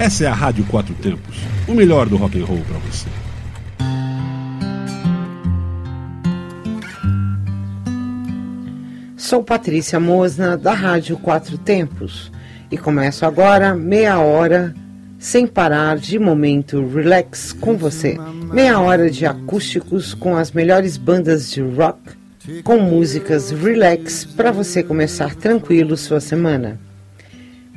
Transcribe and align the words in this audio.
Essa 0.00 0.24
é 0.24 0.26
a 0.28 0.32
Rádio 0.32 0.64
Quatro 0.64 0.94
Tempos, 0.94 1.36
o 1.68 1.74
melhor 1.74 2.08
do 2.08 2.16
rock 2.16 2.40
and 2.40 2.46
roll 2.46 2.62
para 2.66 2.78
você. 2.78 3.06
Sou 9.14 9.44
Patrícia 9.44 10.00
Mosna, 10.00 10.56
da 10.56 10.72
Rádio 10.72 11.18
Quatro 11.18 11.58
Tempos, 11.58 12.32
e 12.70 12.78
começo 12.78 13.26
agora 13.26 13.74
meia 13.74 14.18
hora 14.20 14.74
sem 15.18 15.46
parar 15.46 15.98
de 15.98 16.18
momento 16.18 16.82
relax 16.88 17.52
com 17.52 17.76
você. 17.76 18.16
Meia 18.50 18.80
hora 18.80 19.10
de 19.10 19.26
acústicos 19.26 20.14
com 20.14 20.34
as 20.34 20.50
melhores 20.50 20.96
bandas 20.96 21.50
de 21.50 21.60
rock, 21.60 21.98
com 22.64 22.78
músicas 22.78 23.50
relax 23.50 24.24
para 24.24 24.50
você 24.50 24.82
começar 24.82 25.34
tranquilo 25.34 25.94
sua 25.94 26.20
semana. 26.20 26.80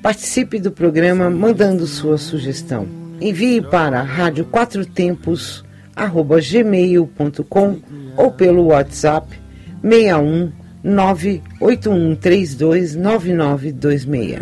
Participe 0.03 0.59
do 0.59 0.69
programa 0.69 1.29
mandando 1.29 1.87
sua 1.87 2.17
sugestão. 2.17 2.85
Envie 3.21 3.61
para 3.61 4.01
rádio 4.01 4.43
quatro 4.43 4.85
tempos 4.85 5.63
gmail.com 5.95 7.79
ou 8.17 8.31
pelo 8.31 8.65
WhatsApp 8.65 9.39
61 9.81 10.51
98132 10.83 12.95
9926. 12.95 14.41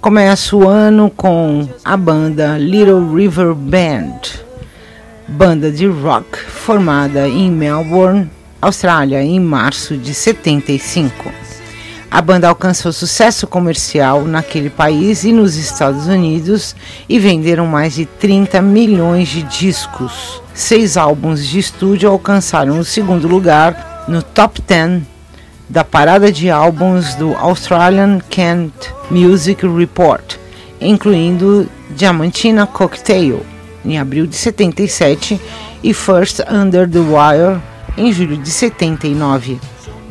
Começa 0.00 0.56
o 0.56 0.66
ano 0.66 1.12
com 1.14 1.68
a 1.84 1.94
banda 1.94 2.56
Little 2.56 3.14
River 3.14 3.54
Band, 3.54 4.43
banda 5.26 5.70
de 5.70 5.86
rock 5.86 6.38
formada 6.38 7.26
em 7.28 7.50
Melbourne, 7.50 8.30
Austrália, 8.60 9.22
em 9.22 9.40
março 9.40 9.96
de 9.96 10.12
75. 10.12 11.32
A 12.10 12.20
banda 12.20 12.48
alcançou 12.48 12.92
sucesso 12.92 13.46
comercial 13.46 14.24
naquele 14.24 14.70
país 14.70 15.24
e 15.24 15.32
nos 15.32 15.56
Estados 15.56 16.06
Unidos 16.06 16.76
e 17.08 17.18
venderam 17.18 17.66
mais 17.66 17.94
de 17.94 18.06
30 18.06 18.62
milhões 18.62 19.28
de 19.28 19.42
discos. 19.42 20.40
Seis 20.52 20.96
álbuns 20.96 21.44
de 21.44 21.58
estúdio 21.58 22.08
alcançaram 22.08 22.78
o 22.78 22.84
segundo 22.84 23.26
lugar 23.26 24.04
no 24.06 24.22
top 24.22 24.62
10 24.62 25.02
da 25.68 25.82
parada 25.82 26.30
de 26.30 26.50
álbuns 26.50 27.14
do 27.14 27.34
Australian 27.34 28.20
Cant 28.30 28.72
Music 29.10 29.66
Report, 29.66 30.36
incluindo 30.80 31.68
Diamantina 31.90 32.66
Cocktail 32.66 33.53
em 33.84 33.98
abril 33.98 34.26
de 34.26 34.36
77 34.36 35.40
e 35.82 35.92
First 35.92 36.40
Under 36.50 36.88
the 36.88 36.98
Wire 36.98 37.60
em 37.96 38.12
julho 38.12 38.36
de 38.36 38.50
79. 38.50 39.60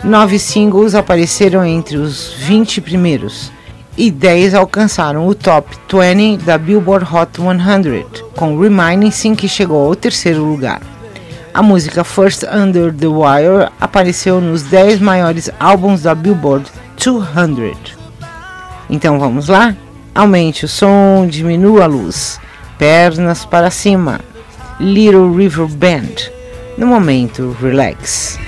Nove 0.03 0.38
singles 0.38 0.95
apareceram 0.95 1.66
entre 1.66 1.97
os 1.97 2.34
20 2.39 2.81
primeiros 2.81 3.51
e 3.97 4.09
10 4.09 4.56
alcançaram 4.56 5.28
o 5.28 5.35
top 5.35 5.75
20 5.89 6.44
da 6.44 6.57
Billboard 6.57 7.06
Hot 7.06 7.31
100, 7.39 8.06
com 8.35 8.59
Reminiscing 8.59 9.35
que 9.35 9.47
chegou 9.47 9.88
ao 9.88 9.95
terceiro 9.95 10.44
lugar. 10.44 10.81
A 11.53 11.61
música 11.61 12.03
First 12.03 12.44
Under 12.44 12.91
the 12.91 13.05
Wire 13.05 13.69
apareceu 13.79 14.41
nos 14.41 14.63
10 14.63 15.00
maiores 15.00 15.51
álbuns 15.59 16.01
da 16.01 16.16
Billboard 16.16 16.66
200. 16.97 17.95
Então 18.90 19.19
vamos 19.19 19.47
lá? 19.47 19.75
Aumente 20.16 20.66
o 20.66 20.67
som, 20.67 21.28
diminua 21.28 21.84
a 21.84 21.88
luz, 21.88 22.40
pernas 22.78 23.45
para 23.45 23.72
cima. 23.72 24.19
Little 24.79 25.29
River 25.35 25.67
Band. 25.67 26.31
No 26.78 26.88
momento, 26.88 27.56
relax. 27.61 28.39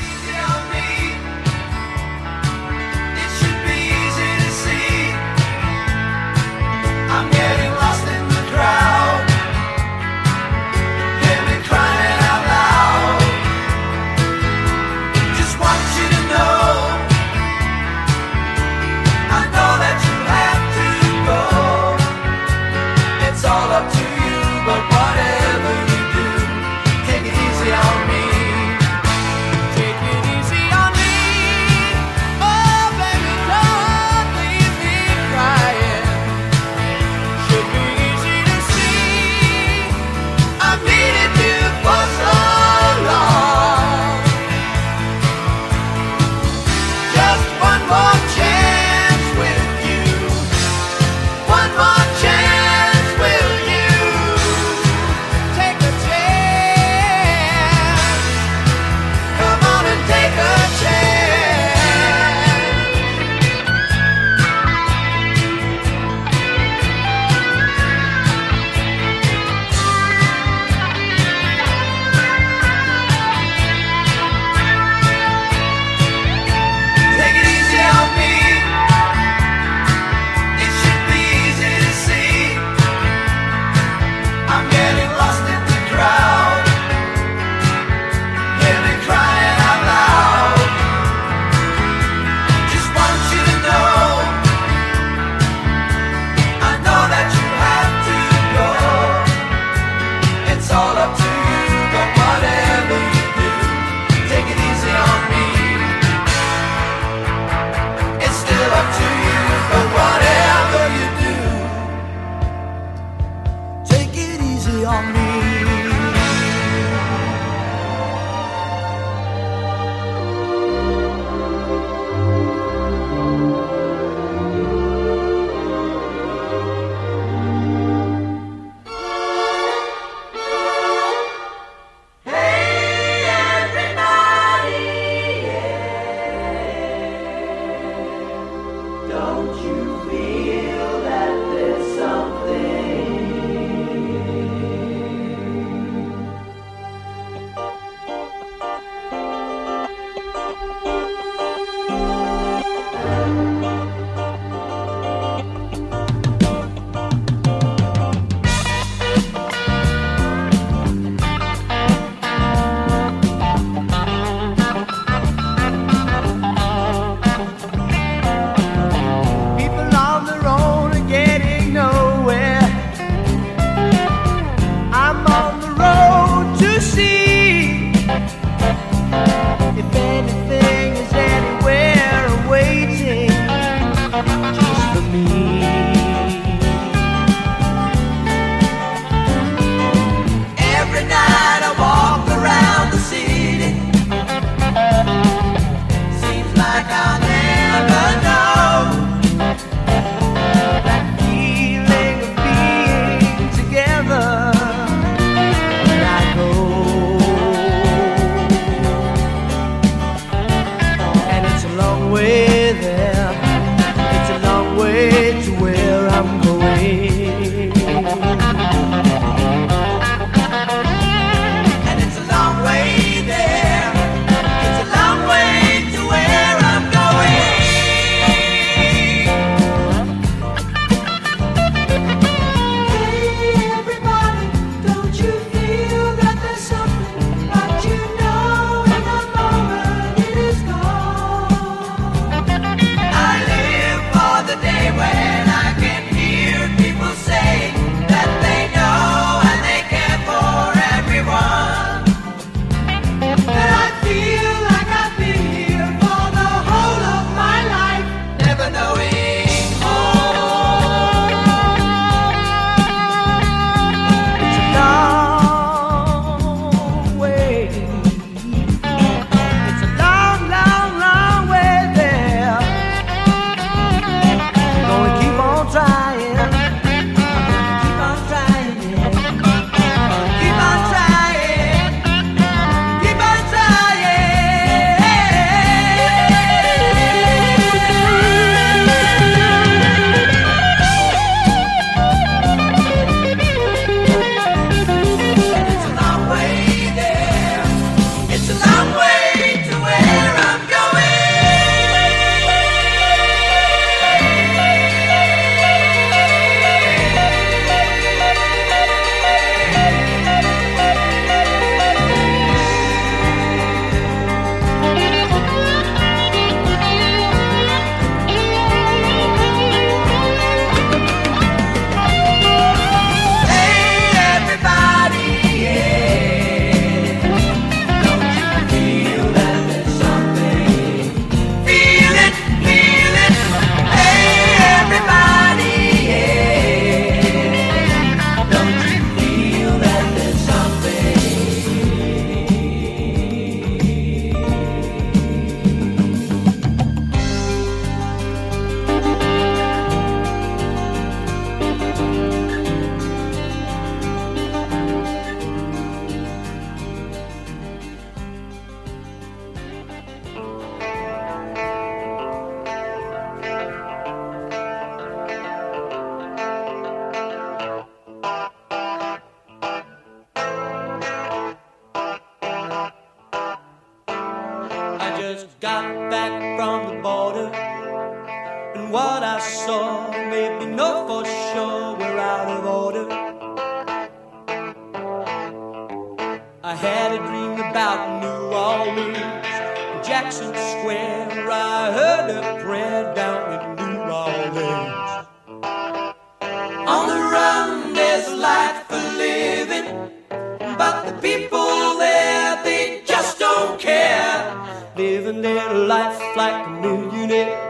Their 405.46 405.74
life 405.76 406.20
like 406.36 406.66
a 406.66 406.70
millionaire 406.72 407.65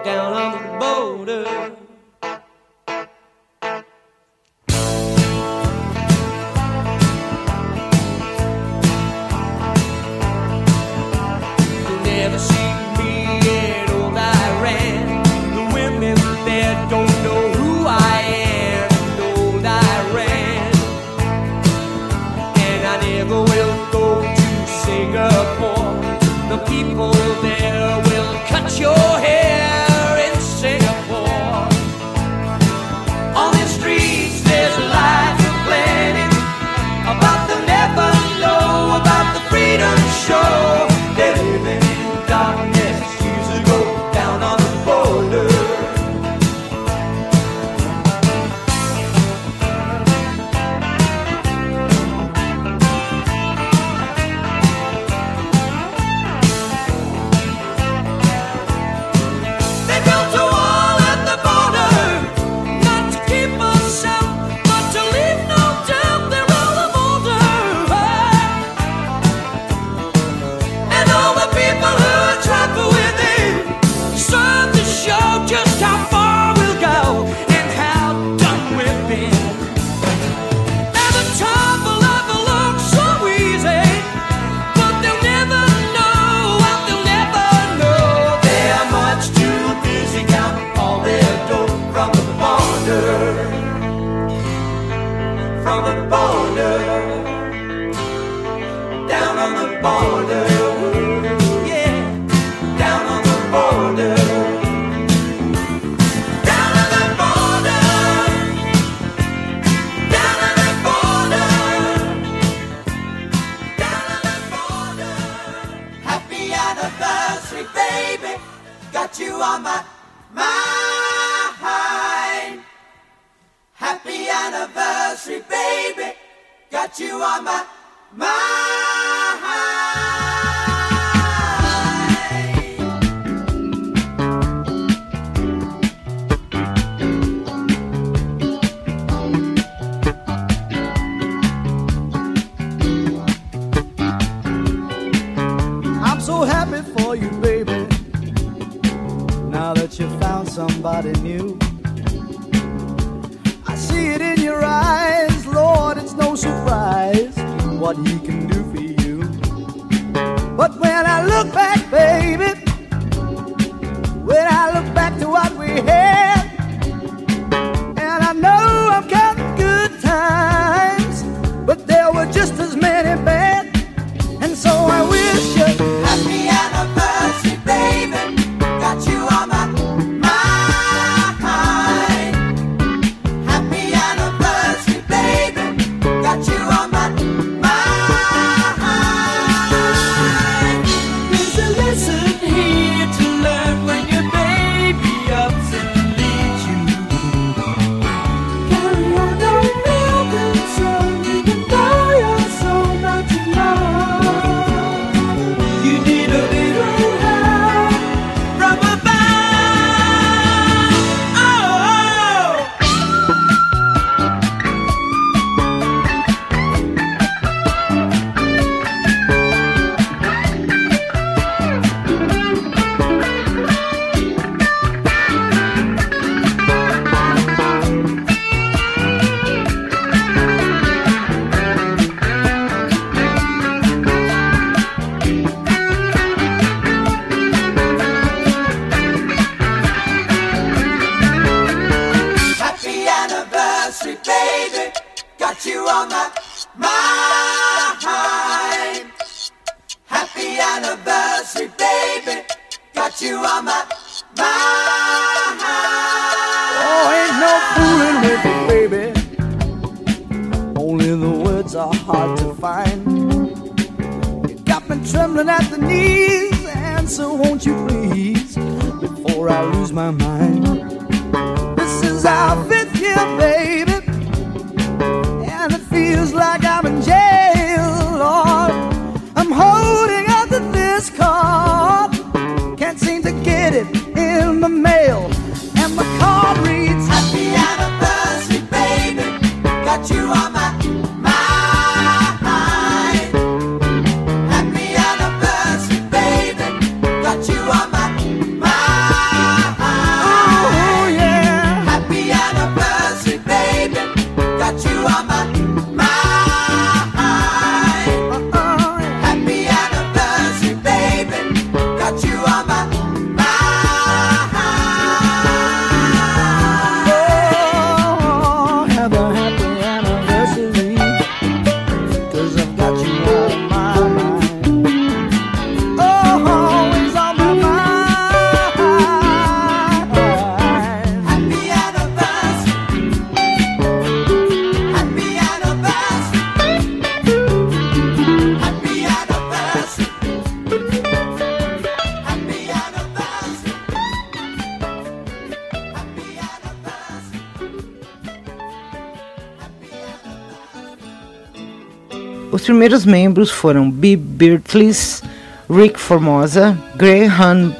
primeiros 352.65 353.05
membros 353.05 353.49
foram 353.49 353.89
Bee 353.89 354.15
Beatrice, 354.15 355.21
Rick 355.69 355.99
Formosa, 355.99 356.77
Graham 356.95 357.73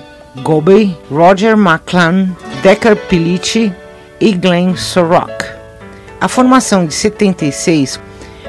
Gobey, 0.44 0.98
Roger 1.10 1.54
McClan, 1.54 2.30
Decker 2.62 2.96
Pilici 2.96 3.74
e 4.20 4.32
Glenn 4.32 4.76
Sorrock. 4.76 5.32
A 6.20 6.28
formação 6.28 6.86
de 6.86 6.94
76 6.94 8.00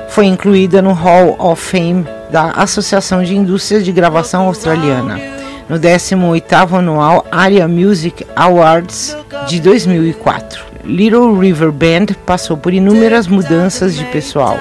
foi 0.09 0.27
incluída 0.27 0.81
no 0.81 0.93
Hall 0.93 1.37
of 1.39 1.63
Fame 1.63 2.07
da 2.31 2.51
Associação 2.53 3.23
de 3.23 3.37
Indústrias 3.37 3.85
de 3.85 3.93
Gravação 3.93 4.47
Australiana, 4.47 5.21
no 5.69 5.79
18º 5.79 6.79
anual 6.79 7.27
Aria 7.31 7.69
Music 7.69 8.27
Awards 8.35 9.17
de 9.49 9.61
2004. 9.61 10.65
Little 10.85 11.39
River 11.39 11.73
Band 11.73 12.15
passou 12.25 12.57
por 12.57 12.73
inúmeras 12.73 13.27
mudanças 13.27 13.97
de 13.97 14.05
pessoal, 14.07 14.57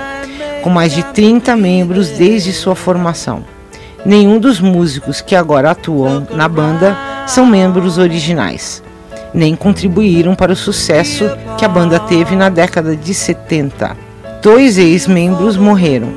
com 0.65 0.71
mais 0.71 0.93
de 0.93 1.03
30 1.03 1.55
membros 1.55 2.09
desde 2.09 2.51
sua 2.51 2.73
formação. 2.73 3.45
Nenhum 4.03 4.39
dos 4.39 4.59
músicos 4.59 5.21
que 5.21 5.35
agora 5.35 5.69
atuam 5.69 6.27
na 6.31 6.47
banda 6.47 6.97
são 7.27 7.45
membros 7.45 7.99
originais, 7.99 8.81
nem 9.31 9.55
contribuíram 9.55 10.33
para 10.33 10.53
o 10.53 10.55
sucesso 10.55 11.29
que 11.55 11.63
a 11.63 11.67
banda 11.67 11.99
teve 11.99 12.35
na 12.35 12.49
década 12.49 12.95
de 12.95 13.13
70. 13.13 13.95
Dois 14.41 14.79
ex-membros 14.79 15.55
morreram: 15.55 16.11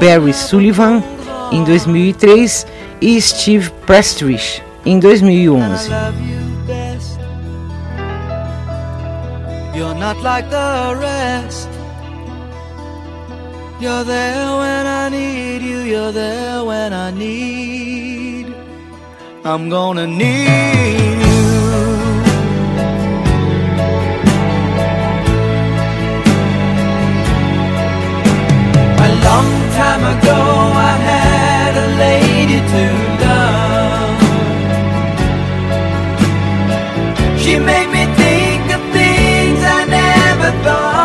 Barry 0.00 0.32
Sullivan 0.32 1.02
em 1.50 1.64
2003 1.64 2.64
e 3.00 3.20
Steve 3.20 3.70
Prestrich 3.84 4.62
em 4.86 5.00
2011. 5.00 5.90
You're 9.74 9.98
not 9.98 10.22
like 10.22 10.48
the 10.48 10.94
rest. 11.00 11.77
You're 13.80 14.02
there 14.02 14.56
when 14.58 14.86
I 14.86 15.08
need 15.08 15.62
you, 15.62 15.78
you're 15.82 16.10
there 16.10 16.64
when 16.64 16.92
I 16.92 17.12
need. 17.12 18.52
I'm 19.44 19.68
gonna 19.68 20.04
need 20.04 21.18
you. 21.26 21.46
A 29.06 29.10
long 29.28 29.48
time 29.80 30.02
ago, 30.14 30.38
I 30.90 30.94
had 31.10 31.72
a 31.86 31.88
lady 32.04 32.58
to 32.72 32.82
love. 33.22 34.18
She 37.40 37.52
made 37.60 37.90
me 37.96 38.04
think 38.22 38.64
of 38.74 38.82
things 38.92 39.60
I 39.62 39.84
never 39.86 40.50
thought 40.64 40.97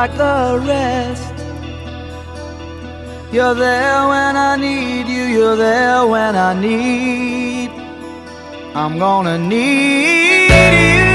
like 0.00 0.16
the 0.16 0.58
rest. 0.66 1.34
You're 3.34 3.54
there 3.54 4.00
when 4.12 4.34
I 4.50 4.56
need 4.56 5.06
you, 5.14 5.24
you're 5.36 5.56
there 5.56 6.06
when 6.06 6.34
I 6.48 6.52
need. 6.68 7.68
I'm 8.74 8.98
gonna 8.98 9.36
need 9.36 10.48
you. 10.56 11.10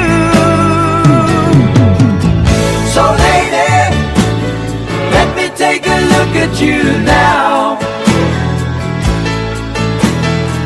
So, 2.93 3.03
lady, 3.25 3.73
let 5.15 5.29
me 5.37 5.45
take 5.63 5.83
a 5.97 5.99
look 6.13 6.31
at 6.45 6.53
you 6.65 6.81
now. 7.17 7.79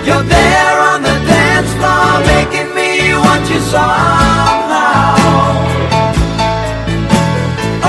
You're 0.08 0.28
there 0.38 0.78
on 0.92 1.00
the 1.10 1.18
dance 1.32 1.72
floor, 1.78 2.12
making 2.34 2.70
me 2.80 2.90
want 3.24 3.44
you 3.50 3.62
somehow. 3.74 5.69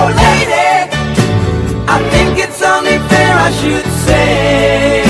Oh, 0.03 0.07
lady, 0.07 0.89
I 1.87 1.99
think 2.11 2.39
it's 2.39 2.63
only 2.63 2.97
fair 3.11 3.35
I 3.37 3.51
should 3.61 3.87
say 4.07 5.10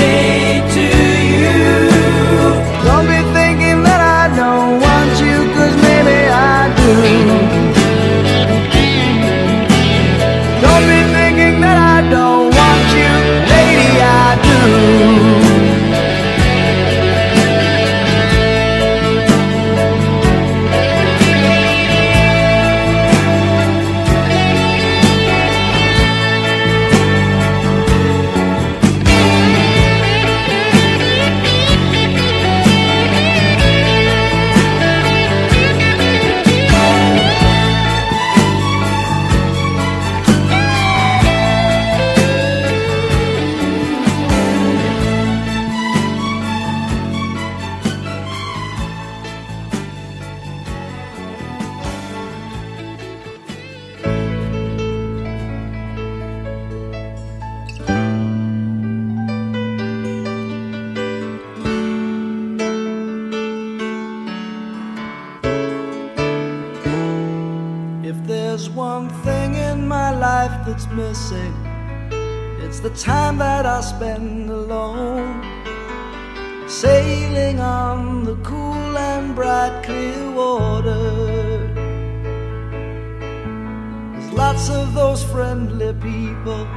of 84.69 84.93
those 84.93 85.23
friendly 85.23 85.93
people. 85.93 86.67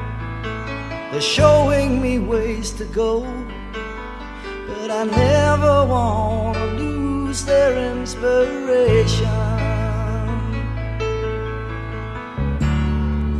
They're 1.10 1.20
showing 1.20 2.00
me 2.00 2.18
ways 2.18 2.70
to 2.72 2.84
go. 2.86 3.20
But 4.68 4.90
I 4.90 5.04
never 5.04 5.86
want 5.86 6.56
to 6.56 6.66
lose 6.82 7.44
their 7.44 7.72
inspiration. 7.92 9.64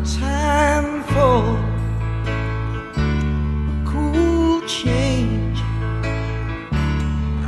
time 0.05 1.03
for 1.15 1.41
a 3.71 3.85
cool 3.87 4.61
change. 4.67 5.59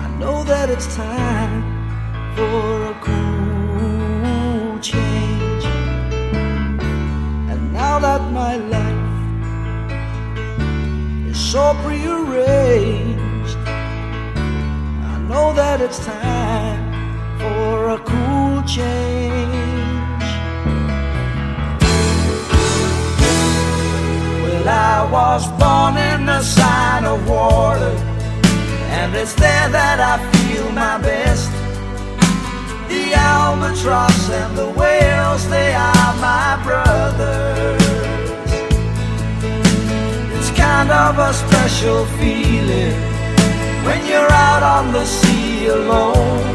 I 0.05 0.07
know 0.19 0.45
that 0.45 0.71
it's 0.71 0.89
time 0.97 1.63
for 2.35 2.93
a 2.93 2.96
my 8.37 8.57
life 8.57 9.91
is 11.31 11.39
so 11.53 11.75
prearranged, 11.83 13.57
I 15.13 15.17
know 15.27 15.55
that 15.55 15.81
it's 15.81 16.01
time 16.05 16.83
for 17.41 17.89
a 17.97 17.99
cool 18.11 18.57
change. 18.77 20.29
Well, 24.43 24.69
I 24.69 24.97
was 25.17 25.43
born 25.61 25.95
in 26.11 26.27
the 26.27 26.43
sign 26.43 27.07
of 27.07 27.19
water, 27.27 27.95
and 28.99 29.15
it's 29.15 29.35
there 29.35 29.69
that 29.79 29.99
I 30.13 30.15
feel 30.33 30.69
my 30.73 30.99
best. 30.99 31.51
The 32.91 33.15
albatross 33.15 34.29
and 34.43 34.53
the 34.59 34.69
whales, 34.79 35.49
they 35.49 35.73
are 35.73 36.13
my 36.29 36.61
brothers. 36.67 37.86
Kind 40.77 40.91
of 40.91 41.19
a 41.19 41.33
special 41.33 42.05
feeling 42.19 42.93
when 43.87 44.07
you're 44.07 44.31
out 44.31 44.63
on 44.63 44.93
the 44.93 45.07
sea 45.07 45.69
alone, 45.69 46.55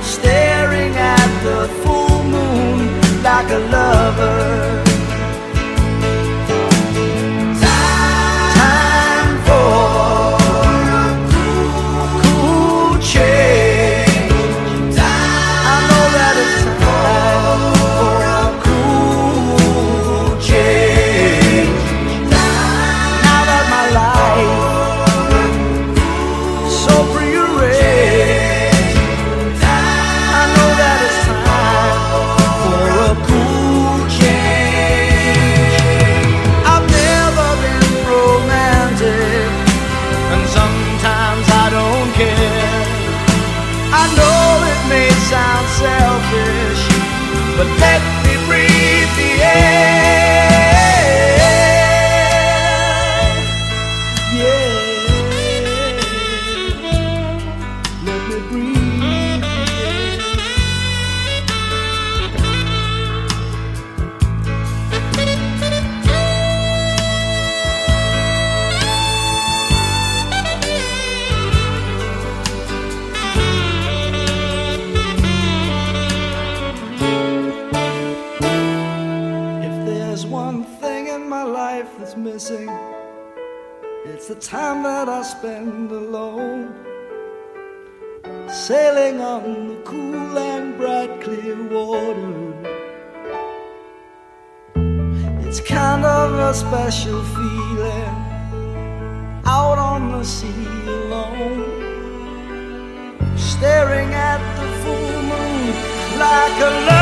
staring 0.00 0.94
at 0.94 1.30
the 1.42 1.66
full 1.82 2.22
moon 2.22 3.22
like 3.24 3.50
a 3.50 3.58
lover. 3.58 4.91
It's 95.52 95.60
kind 95.60 96.02
of 96.02 96.32
a 96.32 96.54
special 96.54 97.22
feeling 97.24 98.16
out 99.44 99.76
on 99.76 100.12
the 100.12 100.24
sea 100.24 100.48
alone. 100.86 101.68
Staring 103.36 104.14
at 104.14 104.40
the 104.56 104.68
full 104.82 105.22
moon 105.30 105.74
like 106.18 106.58
a 106.68 107.01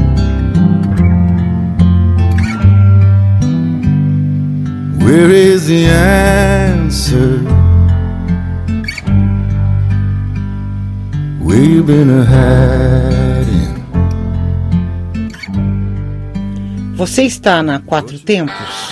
Where 5.03 5.31
is 5.31 5.67
the 5.67 5.85
answer? 5.87 7.41
We've 11.41 11.85
been 11.85 12.09
hiding? 12.23 13.81
Você 16.95 17.23
está 17.23 17.63
na 17.63 17.79
Quatro 17.79 18.19
Tempos? 18.19 18.91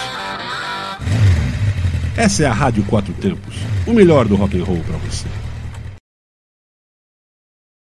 Essa 2.18 2.44
é 2.44 2.46
a 2.48 2.54
Rádio 2.54 2.84
Quatro 2.84 3.14
Tempos, 3.14 3.56
o 3.88 3.94
melhor 3.94 4.28
do 4.28 4.36
rock 4.36 4.60
and 4.60 4.64
roll 4.64 4.80
para 4.80 4.98
você. 4.98 5.28